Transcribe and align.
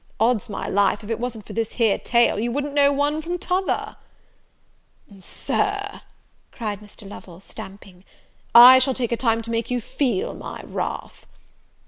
Odds 0.19 0.49
my 0.49 0.67
life, 0.67 1.03
if 1.03 1.11
it 1.11 1.19
wasn't 1.19 1.45
for 1.45 1.53
this 1.53 1.73
here 1.73 1.99
tail, 1.99 2.39
you 2.39 2.51
wouldn't 2.51 2.73
know 2.73 2.91
one 2.91 3.21
from 3.21 3.37
t'other." 3.37 3.97
"Sir," 5.15 6.01
cried 6.51 6.79
Mr. 6.79 7.07
Lovel, 7.07 7.39
stamping, 7.39 8.03
"I 8.55 8.79
shall 8.79 8.95
take 8.95 9.11
a 9.11 9.15
time 9.15 9.43
to 9.43 9.51
make 9.51 9.69
you 9.69 9.79
feel 9.79 10.33
my 10.33 10.63
wrath." 10.65 11.27